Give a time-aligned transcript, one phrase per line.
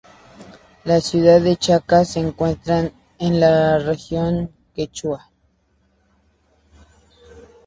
[0.83, 5.29] La ciudad de Chacas se encuentra en la región Quechua.